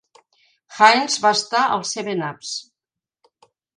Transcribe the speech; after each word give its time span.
Haines 0.77 1.17
va 1.25 1.33
estar 1.39 1.61
als 1.75 1.91
"Seven-Ups". 1.97 2.55